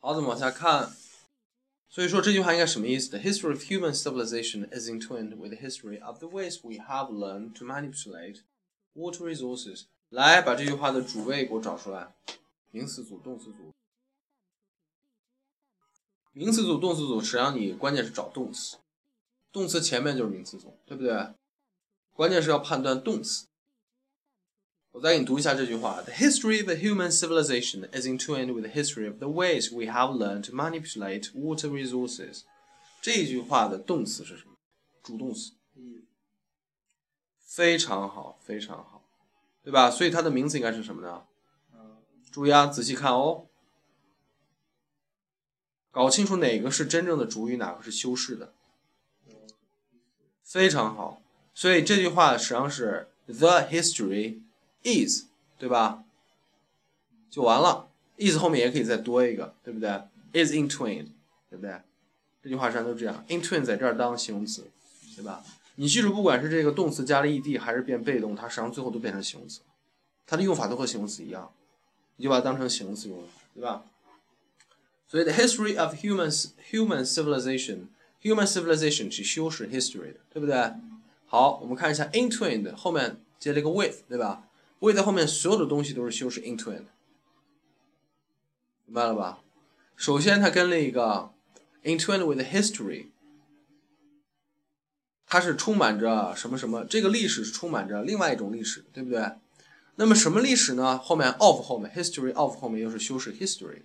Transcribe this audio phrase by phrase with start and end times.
[0.00, 0.96] 好，怎么往下看？
[1.90, 7.52] 所以说这句话应该什么意思？The history of human civilization is entwined with the history of the ways we have learned
[7.58, 8.40] to manipulate
[8.94, 9.84] water resources。
[10.08, 12.14] 来，把这句话的主谓给我找出来，
[12.70, 13.72] 名词组、动词组。
[16.32, 18.78] 名词组、动词组，实际上你关键是找动词，
[19.52, 21.34] 动词前面就是名词组，对不对？
[22.14, 23.48] 关键是要判断动词。
[24.92, 30.16] 我再给你读一下这句话：The history of the human civilization is entwined with the history of the ways we have
[30.16, 32.42] learned to manipulate water resources。
[33.00, 34.56] 这句话的动词是什么？
[35.02, 35.52] 主动词。
[37.38, 39.02] 非常好，非常好，
[39.62, 39.90] 对吧？
[39.90, 41.22] 所以它的名词应该是什么呢？
[42.32, 43.46] 注意啊，仔细看哦，
[45.90, 48.52] 搞清楚哪个是真正的主语，哪个是修饰的。
[50.42, 51.22] 非常好，
[51.54, 54.42] 所以这句话实际上是 the history。
[54.84, 55.24] Is
[55.58, 56.04] 对吧？
[57.30, 57.88] 就完了。
[58.18, 59.88] is 后面也可以再多一个，对不对
[60.32, 61.06] ？is in twin，
[61.48, 61.80] 对不对？
[62.42, 63.24] 这句话实际上都这样。
[63.28, 64.66] In twin 在这儿当形容词，
[65.16, 65.42] 对吧？
[65.76, 69.60] 你记住，不管是这个动词加了 ed 还是变被动，它实际上最后都变成形容词，
[70.26, 71.50] 它的用法都和形容词一样，
[72.16, 73.22] 你就把它当成形容词用，
[73.54, 73.84] 对吧？
[75.08, 80.72] 所以 the history of humans human civilization，human civilization 是修饰 history 的，对不对？
[81.26, 84.44] 好，我们看一下 entwined 后面接了一个 with，对吧
[84.80, 86.82] ？with 后面所有的东西都是修饰 into it，
[88.86, 89.38] 明白了吧？
[89.94, 91.32] 首先它跟了一个
[91.84, 93.06] into it with history，
[95.26, 96.84] 它是充满着什么什么？
[96.84, 99.32] 这个历史是充满着另外一种历史，对不对？
[99.96, 100.96] 那么什么历史呢？
[100.96, 103.82] 后面 of 后面 history of 后面又是修饰 history，